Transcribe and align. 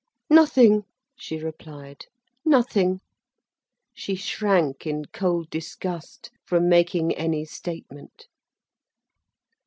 "Nothing," 0.31 0.85
she 1.15 1.37
replied, 1.37 2.07
"nothing." 2.43 3.01
She 3.93 4.15
shrank 4.15 4.87
in 4.87 5.05
cold 5.05 5.51
disgust 5.51 6.31
from 6.43 6.67
making 6.67 7.13
any 7.13 7.45
statement. 7.45 8.25